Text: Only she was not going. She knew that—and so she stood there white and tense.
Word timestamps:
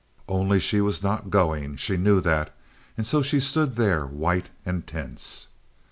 Only 0.27 0.59
she 0.59 0.81
was 0.81 1.03
not 1.03 1.29
going. 1.29 1.75
She 1.75 1.95
knew 1.95 2.21
that—and 2.21 3.05
so 3.05 3.21
she 3.21 3.39
stood 3.39 3.75
there 3.75 4.07
white 4.07 4.49
and 4.65 4.87
tense. 4.87 5.49